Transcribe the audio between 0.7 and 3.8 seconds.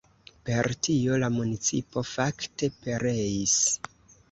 tio la municipo fakte pereis.